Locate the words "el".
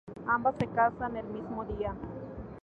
1.15-1.27